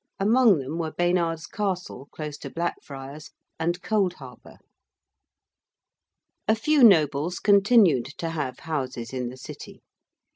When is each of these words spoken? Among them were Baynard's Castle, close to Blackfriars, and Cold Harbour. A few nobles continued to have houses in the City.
Among 0.19 0.57
them 0.57 0.79
were 0.79 0.89
Baynard's 0.91 1.45
Castle, 1.45 2.07
close 2.11 2.35
to 2.39 2.49
Blackfriars, 2.49 3.29
and 3.59 3.83
Cold 3.83 4.13
Harbour. 4.15 4.57
A 6.47 6.55
few 6.55 6.83
nobles 6.83 7.37
continued 7.37 8.05
to 8.17 8.31
have 8.31 8.61
houses 8.61 9.13
in 9.13 9.29
the 9.29 9.37
City. 9.37 9.83